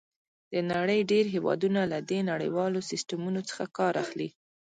[0.53, 4.29] د نړۍ ډېر هېوادونه له دې نړیوالو سیسټمونو څخه کار اخلي.